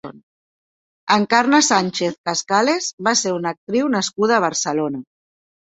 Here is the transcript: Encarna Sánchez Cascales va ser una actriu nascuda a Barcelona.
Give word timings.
Encarna 1.15 1.59
Sánchez 1.69 2.17
Cascales 2.31 2.89
va 3.09 3.17
ser 3.23 3.35
una 3.39 3.55
actriu 3.55 3.95
nascuda 3.99 4.39
a 4.41 4.47
Barcelona. 4.51 5.09